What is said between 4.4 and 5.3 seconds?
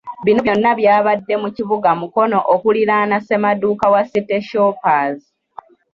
Shoppers.